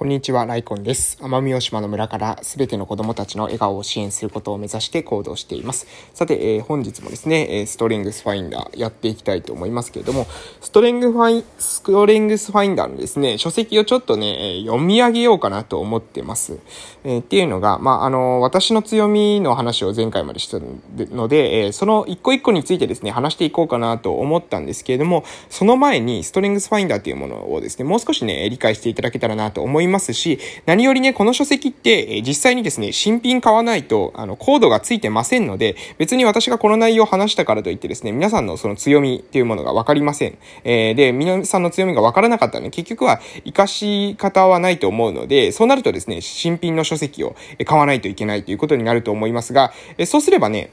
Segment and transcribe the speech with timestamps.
[0.00, 1.18] こんにちは、ライコンです。
[1.20, 5.86] 奄美大島の村からすべての子供たちの笑顔を支援することを目指して行動しています。
[6.14, 10.26] さて、えー、本日もですね、ストレングスファインダーやっていきたいと思いますけれども、
[10.62, 16.60] ストレングファイ、ストレングスファインダーのですね、書籍をちょっとね、読み上げようかなと思ってます。
[17.04, 20.60] えー、っていうのが、まあ、あの、私の強みの話を前回までした
[21.14, 40.38] ので、えー、その一個一個についてですね、話していこうかなと思ったんですけれども、その前にストレングスファインダーっていうものをですね、もう少しね、理解していただけたらなと思いますますし、何よりね、この書籍って、え実際にですね、新品買わないと、あの、コードがついてませんので、別に私がこの内容を話したからといってですね、皆さんのその強みっていうものがわかりません。
[40.64, 47.36] えー、で、皆さんの強みがわからなかったらね、結局は活かし方はないと思うので、そうなるとですね、新品の書籍を
[47.66, 50.70] 買わないといけないということになると思いますが、えそうすればね、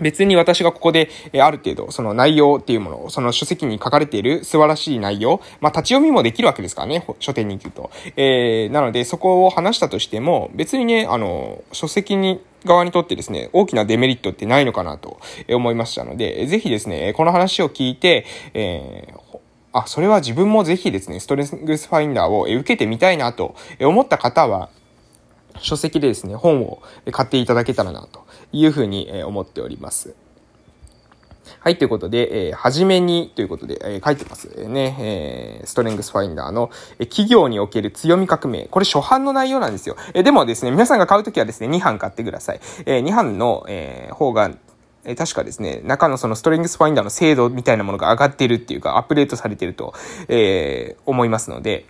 [0.00, 7.90] 別に私がここで、えある程度、その内容っていうものを、その書籍に書かれている素晴らしい内容、まあ、立ち読みもできるわけですからね、書店に行くと。
[8.16, 19.38] えー、なので、そこを話したとしても、別にね、あの、書籍に、側にとってですね、大きなデメリットってないのかなと思いましたので、ぜひですね、この話を聞いて、えー、
[19.72, 24.70] あ、それは自分もぜひですね、ストレスグスファインダーを受けてみたいなと思った方は、
[25.60, 30.14] 書籍でですね、本を買っていただけたらなというふうに思っております。
[31.60, 34.96] はい、ということで、えー、はじめにということで、えー、書いてますね。
[35.00, 38.66] えー、ストレングスファインダーの、え、企業における強み革命。
[38.70, 39.96] これ初版の内容なんですよ。
[40.14, 42.60] え、でもですね、皆さんが買うときはですね、2版買ってください。
[42.84, 44.50] え、2版の、え、方が、
[45.04, 49.94] え、確かですね、中のそのストレングスファインダーの精度みたいなものが上がってるっていうか、アップデートされてると、
[50.28, 51.86] え、思いますので、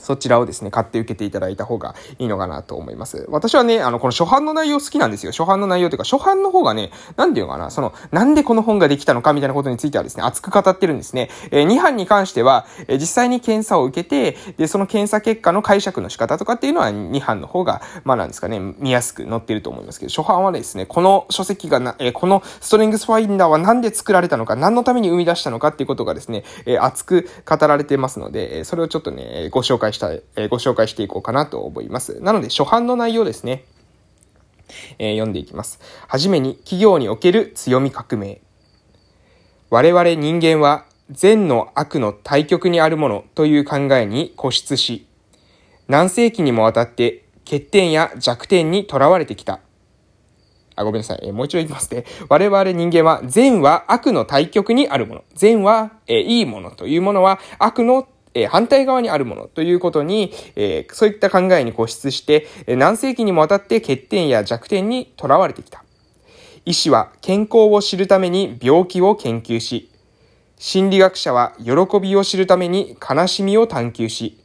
[0.00, 3.26] そちらをですね、買って受けていただいた方がいいのかなと思います。
[3.28, 5.32] 私はね、あの、この初版の内容好きなんですよ。
[5.32, 11.30] 初版の内容というか、初版の方がね、なんていうのかな、その、なんでこの本ができたのかみたいなことについてはですね、熱く語ってるんですね。
[11.50, 32.20] えー、2版に関しては、えー、実際に検査を受けて、で、その検査結果の解釈の仕方とかっていうのは2版の方が、まあなんですかね、見やすく載ってると思いますけど、初版はですね、この書籍がな、えー、このストレングスファインダーはなんで作られたのか、何のために生み出したのかっていうことがですね、えー、熱く語られてますので、それをちょっとね、ご紹介した、えー、ご紹介紹介していこうかなと思います。
[32.20, 33.64] なので、初版の内容ですね。
[34.98, 35.80] えー、読んでいきます。
[36.06, 38.40] はじめに、企業における強み革命。
[39.68, 45.06] 我々人間は善の悪の対極にあるものという考えに固執し、
[45.88, 49.60] 何世紀にもわたって欠点や弱点にとらわれてきた。
[50.76, 51.20] あ、ごめんなさい。
[51.22, 52.04] えー、もう一度言いますね。
[52.28, 55.24] 我々人間は善は悪の対極にあるもの。
[55.34, 65.84] 善は、えー、いいものというものは悪のえ反対側にあるものということに、えそういった考えに固執して、え何世紀にもわたって欠点や弱点にとらわれてきた。
[66.64, 69.90] 医師は健康を知るために病気を研究し、
[70.58, 74.38] 心理学者は喜びを知るために悲しみを探求し、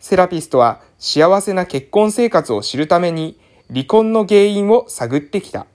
[0.00, 3.38] セラピストは幸せな結婚生活を知るために
[3.68, 5.66] 離婚の原因を探ってきた。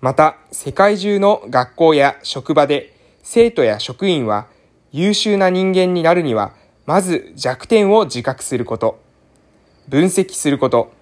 [0.00, 4.46] また、世界中の学校や職場で生徒や職員は
[4.92, 6.54] 優秀な人間になるには、
[6.86, 8.98] まず弱点を自覚すること、
[9.88, 10.92] 分析すること、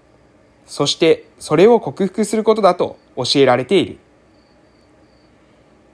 [0.66, 3.98] そしてそれを克服することだと教えられている。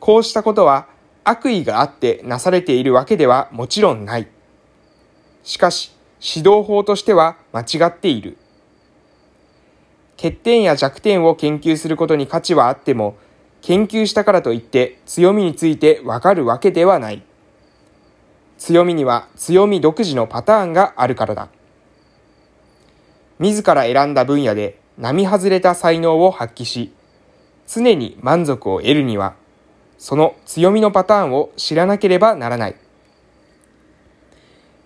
[0.00, 0.88] こうしたことは
[1.24, 4.28] 悪意があってなされているわけではもちろんない。
[5.42, 8.38] しかし、指導法としては間違っている。
[10.16, 13.16] 欠点や弱点を研究することに価値はあっても、
[13.60, 17.22] 研究したからといって強みについてわかるわけではない。
[18.64, 21.48] 強みには強み独自のパターンがあるからだ。
[23.40, 26.92] 自ら選んだ分野で並外れた才能を発揮し、
[27.66, 29.34] 常に満足を得るには、
[29.98, 32.76] その強みのパターンを知らなければならない。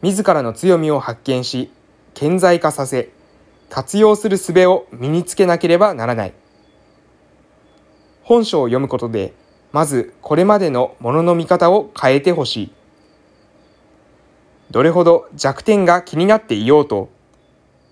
[0.00, 1.70] 自らの強みを発見し、
[2.14, 3.10] 顕在化させ、
[3.68, 6.32] 活用する術を身につけなければならない。
[8.22, 9.34] 本書を読むことで、
[9.70, 12.72] まずこれまでのものの見方を変えてほしい。
[14.70, 17.08] どれほど弱点が気になっていようと、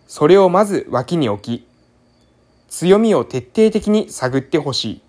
[0.06, 1.67] それをまず脇に置き、
[2.69, 5.00] 強みを徹底的に探ってほしい。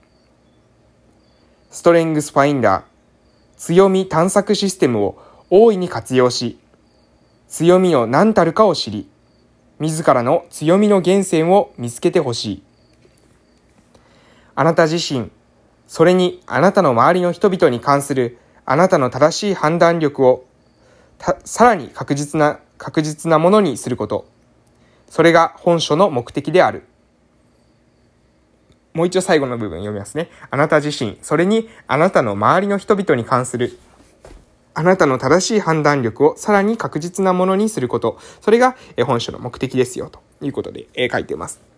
[1.72, 2.84] ストレングスファインダー、
[3.58, 5.18] 強み探索システムを
[5.50, 6.60] 大いに活用し、
[7.48, 9.10] 強みの何たるかを知り、
[9.80, 12.64] 自らの強みの源泉を見つけてほしい。
[14.56, 15.32] あなた自身、
[15.88, 20.46] それにあなたの周りの人々に関するあなたの正しい判断力を
[21.44, 24.28] さらに確実な、確実なものにすること。
[25.10, 26.84] それが本書の目的である。
[28.94, 30.30] もう一度最後の部分読みますね。
[30.50, 33.78] あなた自身、それにあなたの周りの人々に関する
[34.78, 38.20] あなたの正しい判断力をさらに確実なものにすること。
[38.42, 38.76] それが
[39.06, 41.75] 本書の目的ですよ、ということで書いています。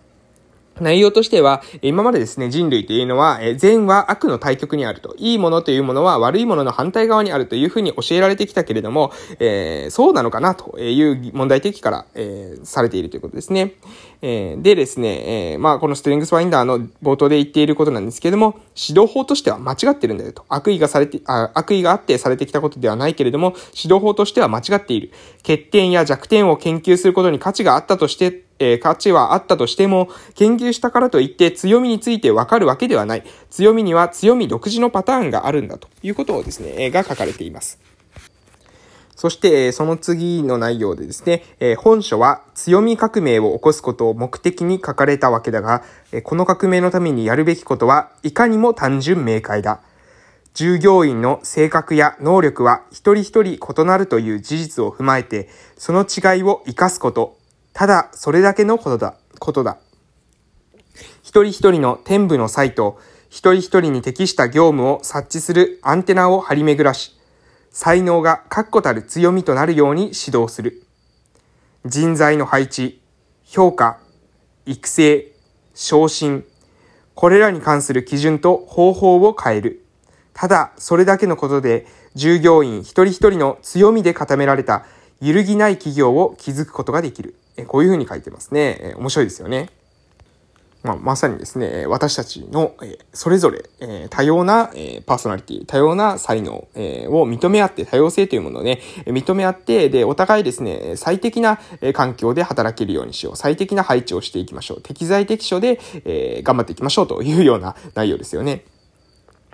[0.81, 5.15] 内容としては、今までですね、人類というのは、善は悪の対極にあると。
[5.17, 13.73] いいものというものは悪いものの反対側にあるというふうに教えられてきたけれども、えー、そうなのかなという問題提起から、えー、されているということですね。
[14.21, 20.45] えー、でですね、えー、まあ、このストレングスファインダーの冒頭で言っていることなんですけれども、指導法としては間違ってるんだよと。
[20.49, 25.11] 悪意がされて、あ悪意があってされてきたことではないけれども、指導法としては間違っている。
[25.41, 33.23] 欠点や弱点を研究することに価値があったとして、えー、価値はあったとしても、研究したからといって強みについてわかるわけではない。
[33.49, 37.79] 強みには強み独自のパターンがあるんだということをですね、えー、が書かれています。
[39.17, 41.41] そして、その次の内容でですね、
[41.79, 45.83] 本書は強み革命を起こすことを目的に書かれたわけだが、
[46.23, 49.81] この革命のためにやるべきことはいかにも単純明快だ。
[50.53, 57.36] 従業員の性格や能力は一人一人異なるという事実を踏まえて、その違いを活かすこと、
[57.77, 59.77] ただそれだけのことだ、ことだ。
[61.21, 67.15] 一人一人の天部のサイト、一人一人に適した業務を察知するアンテナを張り巡らし、
[67.69, 70.81] 才能が確固たる強みとなるように指導する。
[71.85, 72.99] 人材の配置、
[73.43, 73.99] 評価、
[74.65, 75.31] 育成、
[75.75, 76.45] 昇進、
[77.13, 79.85] これらに関する基準と方法を変える。
[80.33, 81.85] ただ、それだけのことで、
[82.15, 84.87] 従業員一人一人の強みで固められた
[85.21, 87.35] 揺るぎない企業を築くことができる。
[87.57, 88.77] えこういうふうに書いてますね。
[88.79, 89.69] え面白いですよね。
[90.83, 103.35] まあ、まさにですね、私たちの、えそれぞれ、え多様な、えパーソナリティ、多様な才能、えを認め合って、多様性というものをね、認め合って、で、お互いですね、最適なえ環境で働けるようにしよう。
[103.35, 104.81] 最適な配置をしていきましょう。
[104.81, 108.63] 適材適所で、え頑張っていきましょうというような内容ですよね。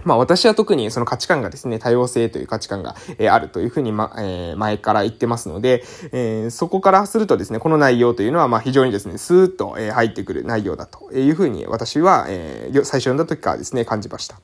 [0.05, 14.39] まあ私は特にその価値観がですね、多様性という価値観が、えあるというふうに、ま、えー、前から言ってますので、えー、そこからするとですね、この内容というのはまあ非常にですね、スーッと、え入ってくる内容だというふうに私は、えー、最初読んだ時からですね、感じました。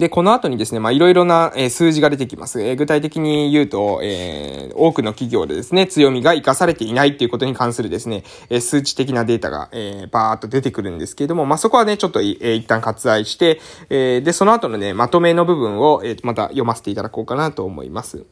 [0.00, 2.62] で、この後にですね、ま、いろいろな、え数字が出てきます。
[2.62, 13.60] え具体的に言うと、えー、多くの企業でですね、強みが活かされていないっていうことに関するですね、え数値的なデータが、えー、バーっと出てくるんですけれども、まあ、そこはね、ちょっと、えー、一旦割愛して、
[13.90, 18.24] えー、で、その後のね、まとめの部分を、えー、また読ませていただこうかなと思います。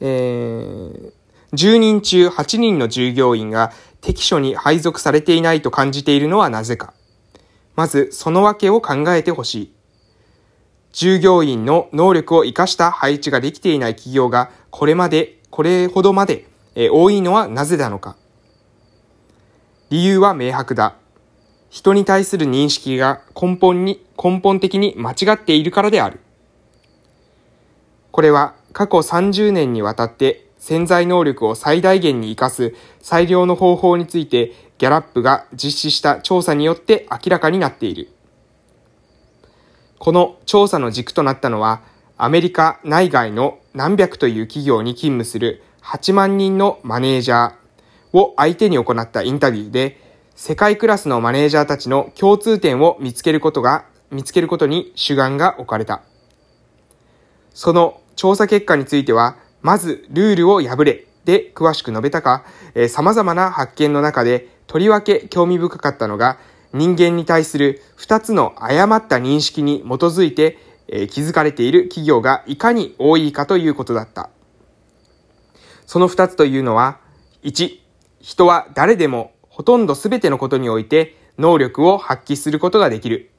[0.00, 1.12] えー、
[1.52, 6.94] 10人中8人の従業員が適所に配属されていないと感じているのはなぜか。
[7.76, 9.74] まず、その訳を考えてほしい。
[10.94, 16.46] 従業員の能力を活かした配置ができていない企業がこれまで、これほどまで、
[16.76, 18.16] 多いのはなぜなのか。
[19.90, 20.94] 理由は明白だ。
[21.68, 26.20] 人に対する認識が根本に、根本的に間違っているからである。
[28.12, 38.13] これは過去30年にわたって潜在能力を最大限に活かす最良の方法についてギャラップが実施した調査によって明らかになっている。
[40.04, 41.80] この調査の軸となったのは、
[42.18, 49.98] アメリカ内外の何百という企業に勤務する8万人のマネージャーを相手に行ったインタビューで、
[50.34, 56.02] 世界クラスのマネージャーたちの共通点を見つけることが、見つけることに主眼が置かれた。
[57.54, 62.44] その調査結果については、まずルールを破れで詳しく述べたか、
[62.74, 66.36] えー、様々な発見の中でとりわけ興味深かったのが、
[66.74, 74.28] 人間に対する二つの誤った認識に基づいて、えー、気づかれている企業がいかに多いかということだった。
[75.86, 76.98] その二つというのは、
[77.44, 77.78] 1、
[78.20, 83.30] 人は誰でもほとんど全てのことにおいて能力を発揮することができる。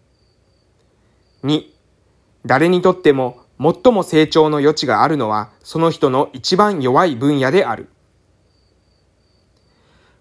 [1.43, 1.65] 2、
[2.45, 7.89] 誰にとっても最も成長の余地があるのはその人の一番弱い分野である。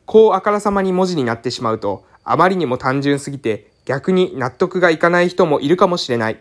[0.04, 6.40] こうあからさまに文字になってしまうと、あまりにも単純すぎて逆に納得がいかない人もいるかもしれない。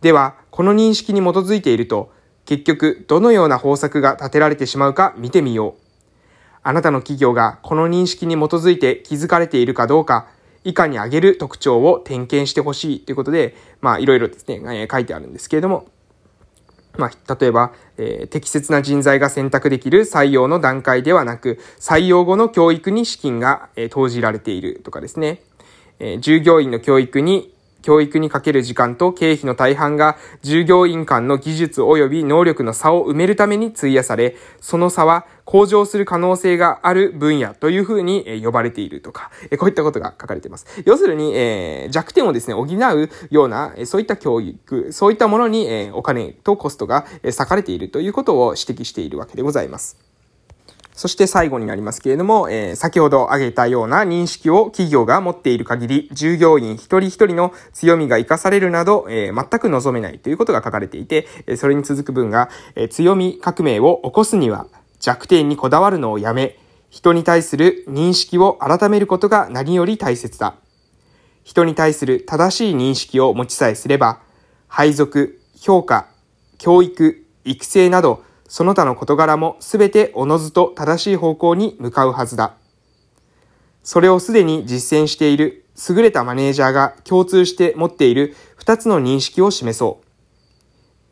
[0.00, 2.10] では、この認識に基づいていると、
[2.44, 5.82] 結局どのような方策が立てられてしまうか見てみよう。
[6.64, 10.28] あなたの企業がこの認識に基づいて気づかれているかどうか、
[10.64, 15.86] 以下に挙げる特徴を点検してほしいということで、まあいろいろですね、書いてあるんですけれども、
[16.98, 25.42] まあ、例えば、えー、適切な人材が選択できる採用の段階ではなく、採用後の教育に資金が、えー、投じられているとかですね、
[25.98, 40.66] えー、従業員の教育に教育にかける時間と経費の大半が従業員間の技術及び能力の差を埋めるために費やされ、その差は向上する可能性がある分野というふうに呼ばれているとか、こういったことが書かれています。
[40.86, 50.11] 要するに、え、弱点をですね、補うような、そういった教育、そういったものに、お金とコストが割かれているということを指摘しているわけでございます。
[51.02, 64.68] そして最後になりますけれども、えー、先ほど挙げたような認識を企業が持っている限り、従業員一人一人の強みが活かされるなど、えー、全く望めないということが書かれていて、それに続く文が、え強み革命を起こすには、
[65.00, 66.56] 弱点にこだわるのをやめ、
[66.88, 70.54] 人に対する認識を改めることが何より大切だ。
[71.42, 74.20] 人に対する正しい認識を持ちさえすれば、
[74.68, 76.06] 配属、評価、
[76.58, 82.54] 教育、育成など、その他の事柄もすべておのずと正しい方向に向かうはずだ。
[83.82, 90.02] それをすでに実践している優れたマネージャーが共通して持っている二つの認識を示そ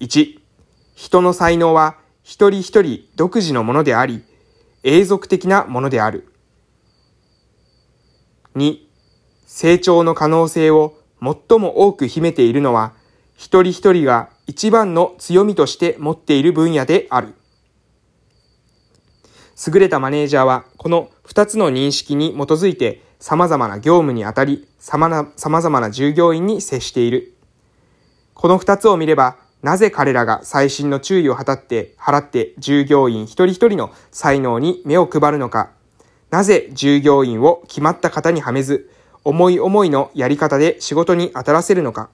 [0.01, 0.05] う。
[0.05, 0.39] 1、
[0.95, 4.23] 人の才能は一人一人独自のものであり、
[4.83, 6.31] 永続的なものである。
[8.55, 8.81] 2、
[9.47, 12.93] 成長の可能性を最も多く秘めているのは、
[13.41, 17.33] 一人一人が一番の強みとして持っている分野である。
[19.67, 27.33] 優れたマネージャーは、この二つの認識に基づいて、様々な業務にあたり、様々な従業員に接している。
[28.35, 35.71] この二つを見れば、なぜ彼らが最新の注意を払って、払って従業員一人一人の才能に目を配るのか、
[36.29, 38.91] なぜ従業員を決まった型にはめず、
[39.25, 42.11] 思い思いのやり方で仕事に当たらせるのか、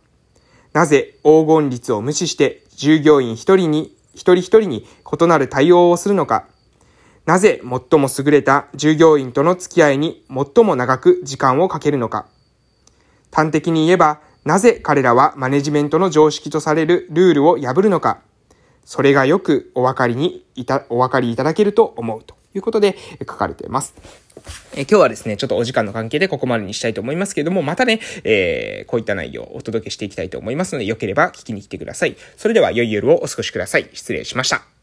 [0.76, 4.86] なぜ黄金率を無視して従業員一人に、一人一人に
[5.20, 6.48] 異なる対応をするのか、
[7.24, 12.26] なぜ最も優れた従業員との付き合いに最も長く時間をかけるのか。
[13.32, 18.20] 端的に言えば、なぜ彼らはマネジメントの常識とされるルールを破るのか。
[18.84, 23.94] それがよくお分かりにいた、お分かりいただけると思うとということで書かれています。
[24.74, 32.16] え今日はですね、ちょっとお時間の関係でここまでにしたいと思いますけれども、またね、えー、こういった内容をお届けしていきたいと思いますので、よければ聞きに来てください。
[32.38, 33.90] それでは良い夜をお過ごしください。
[33.92, 34.75] 失礼しました。